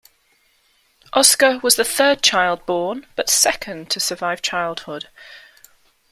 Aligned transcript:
Oscar 1.13 1.59
was 1.61 1.75
the 1.75 1.83
third 1.83 2.23
child 2.23 2.65
born 2.65 3.05
but 3.15 3.29
second 3.29 3.91
to 3.91 3.99
survive 3.99 4.41
childhood. 4.41 5.09